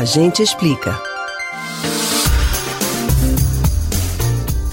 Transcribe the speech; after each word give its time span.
A 0.00 0.04
gente 0.06 0.42
explica. 0.42 0.98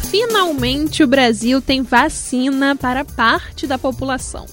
Finalmente, 0.10 1.04
o 1.04 1.08
Brasil 1.08 1.62
tem 1.62 1.82
vacina 1.82 2.78
para 2.78 3.04
parte 3.04 3.68
da 3.68 3.78
população. 3.78 4.46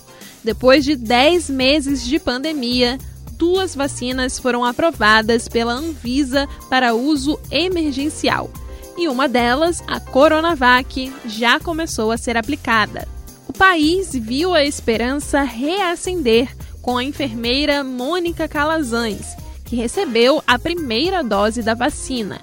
Depois 0.43 0.85
de 0.85 0.97
10 0.97 1.49
meses 1.49 2.05
de 2.05 2.19
pandemia, 2.19 2.99
duas 3.39 3.77
vacinas 3.77 4.37
foram 4.41 4.65
aprovadas 4.65 5.47
pela 5.47 5.75
Anvisa 5.75 6.49
para 6.69 6.93
uso 6.93 7.39
emergencial. 7.53 8.51
E 8.99 9.07
uma 9.07 9.29
delas, 9.29 9.81
a 9.87 10.01
Coronavac, 10.01 11.13
já 11.25 11.61
começou 11.61 12.11
a 12.11 12.19
ser 12.19 12.37
aplicada. 12.37 13.07
O 13.47 13.53
país 13.53 14.13
viu 14.13 14.53
a 14.53 14.65
esperança 14.65 15.43
reacender 15.43 16.49
com 16.83 16.99
a 16.99 17.05
enfermeira 17.05 17.85
Mônica 17.85 18.49
Calazans, 18.49 19.37
que 19.75 19.81
recebeu 19.81 20.41
a 20.47 20.57
primeira 20.57 21.25
dose 21.25 21.61
da 21.61 21.75
vacina. 21.75 22.41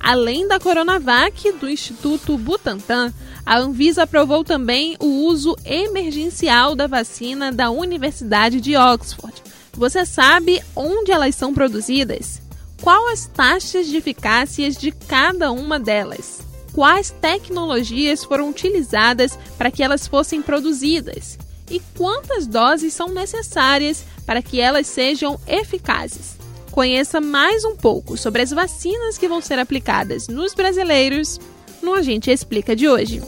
Além 0.00 0.48
da 0.48 0.58
Coronavac 0.58 1.52
do 1.52 1.68
Instituto 1.68 2.38
Butantan, 2.38 3.12
a 3.44 3.58
Anvisa 3.58 4.04
aprovou 4.04 4.42
também 4.42 4.96
o 4.98 5.26
uso 5.26 5.54
emergencial 5.62 6.74
da 6.74 6.86
vacina 6.86 7.52
da 7.52 7.70
Universidade 7.70 8.62
de 8.62 8.78
Oxford. 8.78 9.42
Você 9.74 10.06
sabe 10.06 10.62
onde 10.74 11.12
elas 11.12 11.34
são 11.34 11.52
produzidas? 11.52 12.40
Qual 12.80 13.08
as 13.08 13.26
taxas 13.26 13.86
de 13.86 13.98
eficácia 13.98 14.70
de 14.70 14.90
cada 14.90 15.52
uma 15.52 15.78
delas? 15.78 16.40
Quais 16.72 17.10
tecnologias 17.10 18.24
foram 18.24 18.48
utilizadas 18.48 19.38
para 19.58 19.70
que 19.70 19.82
elas 19.82 20.06
fossem 20.06 20.40
produzidas? 20.40 21.38
E 21.70 21.78
quantas 21.94 22.46
doses 22.46 22.94
são 22.94 23.10
necessárias 23.10 24.02
para 24.24 24.40
que 24.40 24.60
elas 24.60 24.86
sejam 24.86 25.38
eficazes? 25.46 26.39
Conheça 26.70 27.20
mais 27.20 27.64
um 27.64 27.74
pouco 27.74 28.16
sobre 28.16 28.42
as 28.42 28.50
vacinas 28.50 29.18
que 29.18 29.28
vão 29.28 29.40
ser 29.40 29.58
aplicadas 29.58 30.28
nos 30.28 30.54
brasileiros 30.54 31.38
no 31.82 31.94
Agente 31.94 32.30
Explica 32.30 32.76
de 32.76 32.88
hoje. 32.88 33.20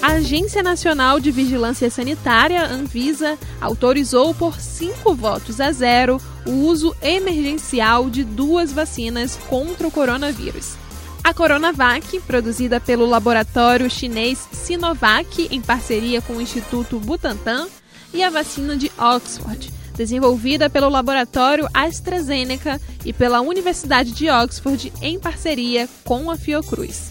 A 0.00 0.12
Agência 0.12 0.62
Nacional 0.62 1.18
de 1.18 1.30
Vigilância 1.30 1.90
Sanitária, 1.90 2.64
Anvisa, 2.64 3.36
autorizou 3.60 4.32
por 4.32 4.60
cinco 4.60 5.12
votos 5.12 5.60
a 5.60 5.72
zero 5.72 6.20
o 6.46 6.52
uso 6.52 6.96
emergencial 7.02 8.08
de 8.08 8.22
duas 8.22 8.72
vacinas 8.72 9.36
contra 9.48 9.86
o 9.86 9.90
coronavírus. 9.90 10.76
A 11.22 11.34
Coronavac, 11.34 12.20
produzida 12.20 12.80
pelo 12.80 13.04
laboratório 13.04 13.90
chinês 13.90 14.48
Sinovac 14.52 15.48
em 15.50 15.60
parceria 15.60 16.22
com 16.22 16.34
o 16.34 16.40
Instituto 16.40 16.98
Butantan, 17.00 17.66
e 18.14 18.22
a 18.22 18.30
vacina 18.30 18.76
de 18.76 18.90
Oxford, 18.96 19.70
desenvolvida 19.98 20.70
pelo 20.70 20.88
laboratório 20.88 21.68
AstraZeneca 21.74 22.80
e 23.04 23.12
pela 23.12 23.40
Universidade 23.40 24.12
de 24.12 24.30
Oxford 24.30 24.92
em 25.02 25.18
parceria 25.18 25.88
com 26.04 26.30
a 26.30 26.36
Fiocruz. 26.36 27.10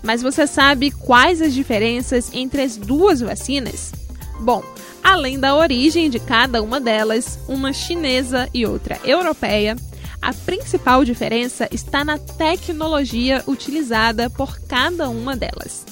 Mas 0.00 0.22
você 0.22 0.46
sabe 0.46 0.92
quais 0.92 1.42
as 1.42 1.52
diferenças 1.52 2.30
entre 2.32 2.62
as 2.62 2.76
duas 2.76 3.20
vacinas? 3.20 3.92
Bom, 4.38 4.62
além 5.02 5.40
da 5.40 5.56
origem 5.56 6.08
de 6.08 6.20
cada 6.20 6.62
uma 6.62 6.80
delas, 6.80 7.36
uma 7.48 7.72
chinesa 7.72 8.48
e 8.54 8.64
outra 8.64 8.98
europeia, 9.04 9.76
a 10.22 10.32
principal 10.32 11.04
diferença 11.04 11.68
está 11.72 12.04
na 12.04 12.16
tecnologia 12.16 13.42
utilizada 13.46 14.30
por 14.30 14.60
cada 14.60 15.08
uma 15.08 15.36
delas. 15.36 15.84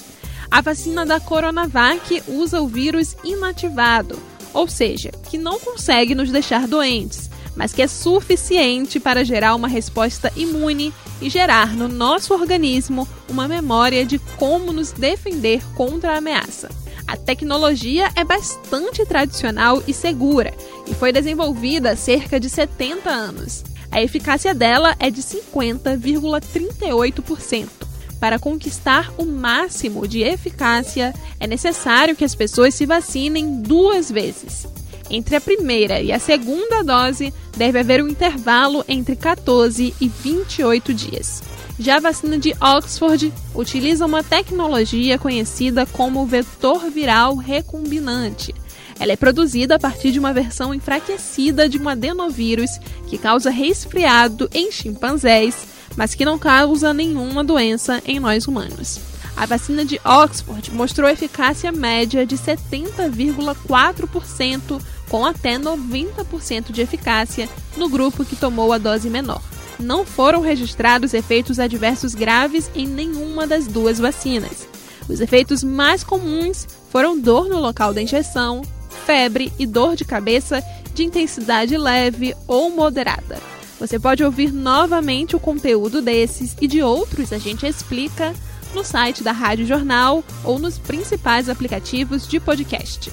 A 0.51 0.61
vacina 0.61 1.05
da 1.05 1.19
Coronavac 1.19 2.23
usa 2.29 2.63
o 2.63 2.69
vírus 2.69 3.17
inativado, 3.25 4.19
ou 4.53 4.69
seja, 4.69 5.11
que 5.31 5.39
não 5.39 5.59
consegue 5.59 6.15
nos 6.15 6.31
deixar 6.31 6.67
doentes, 6.67 7.31
mas 7.55 7.73
que 7.73 7.81
é 7.83 7.89
suficiente 7.89 9.01
para 9.01 9.25
gerar 9.25 9.55
uma 9.55 9.69
resposta 9.69 10.33
imune 10.37 10.93
e 11.21 11.29
gerar 11.29 11.75
no 11.75 11.89
nosso 11.89 12.33
organismo 12.33 13.09
uma 13.29 13.49
memória 13.49 14.07
de 14.07 14.21
como 14.37 14.73
nos 14.73 14.93
defender 14.93 15.61
contra 15.75 16.15
a 16.15 16.19
ameaça. 16.19 16.71
A 17.07 17.17
tecnologia 17.17 18.11
é 18.15 18.23
bastante 18.23 19.05
tradicional 19.07 19.83
e 19.87 19.95
segura 19.95 20.53
e 20.87 20.95
foi 20.95 21.11
desenvolvida 21.11 21.93
há 21.93 21.97
cerca 21.97 22.39
de 22.39 22.51
70 22.51 23.11
anos. 23.11 23.65
A 23.91 24.03
eficácia 24.03 24.55
dela 24.55 24.95
é 24.99 25.11
de 25.11 25.23
50,38%. 25.23 27.78
Para 28.21 28.39
conquistar 28.39 29.13
o 29.17 29.25
máximo 29.25 30.07
de 30.09 30.23
eficácia, 30.23 31.15
é 31.39 31.47
necessário 31.47 32.17
que 32.17 32.25
as 32.25 32.35
pessoas 32.35 32.75
se 32.75 32.85
vacinem 32.85 33.63
duas 33.63 34.11
vezes. 34.11 34.67
Entre 35.11 35.37
a 35.37 35.41
primeira 35.41 36.01
e 36.01 36.13
a 36.13 36.19
segunda 36.19 36.83
dose, 36.83 37.33
deve 37.57 37.79
haver 37.79 38.03
um 38.03 38.09
intervalo 38.09 38.85
entre 38.89 39.17
14 39.17 39.95
e 40.01 40.09
28 40.09 40.93
dias. 40.93 41.43
Já 41.79 41.97
a 41.97 42.01
vacina 42.01 42.37
de 42.37 42.53
Oxford 42.61 43.33
utiliza 43.55 44.05
uma 44.05 44.23
tecnologia 44.23 45.17
conhecida 45.17 45.87
como 45.87 46.27
vetor 46.27 46.91
viral 46.91 47.37
recombinante. 47.37 48.55
Ela 48.99 49.13
é 49.13 49.17
produzida 49.17 49.77
a 49.77 49.79
partir 49.79 50.11
de 50.11 50.19
uma 50.19 50.33
versão 50.33 50.75
enfraquecida 50.75 51.69
de 51.69 51.79
um 51.79 51.89
adenovírus 51.89 52.81
que 53.07 53.17
causa 53.17 53.49
resfriado 53.49 54.51
em 54.53 54.73
chimpanzés 54.73 55.78
mas 55.99 56.15
que 56.15 56.25
não 56.25 56.39
causa 56.39 56.95
nenhuma 56.95 57.43
doença 57.43 58.01
em 58.07 58.21
nós 58.21 58.47
humanos. 58.47 59.01
A 59.37 59.45
vacina 59.47 59.85
de 59.85 60.01
Oxford 60.05 60.71
mostrou 60.71 61.11
eficácia 61.11 61.73
média 61.73 62.25
de 62.25 62.37
70,4%, 62.37 64.81
com 65.09 65.27
até 65.27 65.59
90% 65.59 66.71
de 66.71 66.83
eficácia 66.83 67.49
no 67.77 67.89
grupo 67.89 68.25
que 68.25 68.37
tomou 68.37 68.73
a 68.73 68.79
dose 68.79 69.11
menor. 69.11 69.43
Não 69.77 70.07
foram 70.07 70.41
registrados 70.41 71.15
efeitos 71.15 71.59
adversos 71.59 72.15
graves 72.15 72.71
em 72.77 72.87
nenhuma 72.87 73.45
das 73.45 73.67
duas 73.67 73.99
vacinas. 73.99 74.69
Os 75.09 75.21
efeitos 75.21 75.65
mais 75.65 76.05
comuns 76.05 76.69
foram 76.91 77.19
dor 77.19 77.49
no 77.49 77.59
local 77.59 77.93
da 77.93 78.01
injeção, 78.01 78.63
febre 79.05 79.53
e 79.59 79.67
dor 79.67 79.97
de 79.97 80.05
cabeça 80.05 80.63
de 80.95 81.03
intensidade 81.03 81.77
leve 81.77 82.37
ou 82.47 82.71
moderada. 82.71 83.58
Você 83.79 83.99
pode 83.99 84.25
ouvir 84.25 84.53
novamente 84.53 85.37
o 85.37 85.41
conteúdo 85.41 86.03
desses 86.03 86.57
e 86.61 86.67
de 86.67 86.83
outros 86.83 87.33
a 87.33 87.39
gente 87.39 87.67
explica 87.67 88.35
no 88.75 88.85
site 88.85 89.23
da 89.23 89.33
Rádio 89.33 89.67
Jornal 89.67 90.25
ou 90.45 90.59
nos 90.59 90.79
principais 90.79 91.49
aplicativos 91.49 92.27
de 92.27 92.41
podcast. 92.41 93.11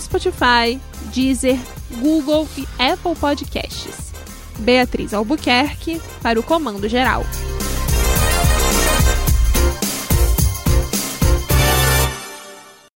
Spotify, 0.00 0.78
Deezer, 1.12 1.58
Google 2.00 2.48
e 2.56 2.66
Apple 2.80 3.16
Podcasts. 3.18 4.12
Beatriz 4.58 5.14
Albuquerque 5.14 6.00
para 6.22 6.38
o 6.38 6.42
Comando 6.42 6.88
Geral. 6.88 7.24